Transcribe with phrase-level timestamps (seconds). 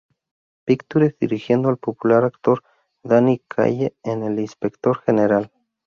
[0.65, 2.63] Pictures dirigiendo al popular actor
[3.03, 5.51] Danny Kaye en "El inspector general".